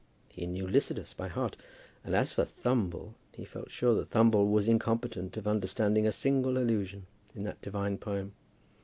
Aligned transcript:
He 0.33 0.47
knew 0.47 0.65
"Lycidas" 0.65 1.13
by 1.13 1.27
heart; 1.27 1.55
and 2.03 2.15
as 2.15 2.33
for 2.33 2.43
Thumble, 2.43 3.13
he 3.35 3.45
felt 3.45 3.65
quite 3.65 3.71
sure 3.71 3.93
that 3.93 4.07
Thumble 4.09 4.47
was 4.49 4.67
incompetent 4.67 5.37
of 5.37 5.45
understanding 5.47 6.07
a 6.07 6.11
single 6.11 6.57
allusion 6.57 7.05
in 7.35 7.43
that 7.43 7.61
divine 7.61 7.99
poem. 7.99 8.33